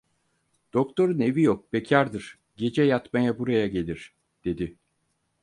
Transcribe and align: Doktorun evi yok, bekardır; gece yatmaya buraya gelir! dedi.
Doktorun 0.73 1.19
evi 1.19 1.41
yok, 1.41 1.73
bekardır; 1.73 2.39
gece 2.57 2.83
yatmaya 2.83 3.39
buraya 3.39 3.67
gelir! 3.67 4.13
dedi. 4.45 4.77